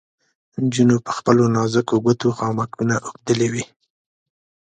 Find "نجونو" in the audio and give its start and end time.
0.63-0.95